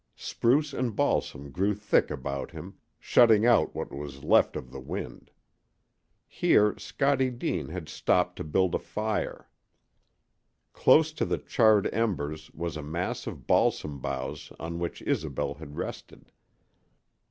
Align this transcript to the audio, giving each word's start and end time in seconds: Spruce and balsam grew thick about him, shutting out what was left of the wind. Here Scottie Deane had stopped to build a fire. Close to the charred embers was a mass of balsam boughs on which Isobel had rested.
Spruce 0.15 0.73
and 0.73 0.95
balsam 0.95 1.51
grew 1.51 1.75
thick 1.75 2.09
about 2.09 2.49
him, 2.49 2.79
shutting 2.99 3.45
out 3.45 3.75
what 3.75 3.91
was 3.93 4.23
left 4.23 4.55
of 4.55 4.71
the 4.71 4.79
wind. 4.79 5.29
Here 6.25 6.75
Scottie 6.79 7.29
Deane 7.29 7.67
had 7.69 7.87
stopped 7.87 8.35
to 8.37 8.43
build 8.43 8.73
a 8.73 8.79
fire. 8.79 9.47
Close 10.73 11.11
to 11.11 11.23
the 11.23 11.37
charred 11.37 11.87
embers 11.93 12.49
was 12.55 12.77
a 12.77 12.81
mass 12.81 13.27
of 13.27 13.45
balsam 13.45 13.99
boughs 13.99 14.51
on 14.59 14.79
which 14.79 15.03
Isobel 15.03 15.53
had 15.59 15.75
rested. 15.77 16.31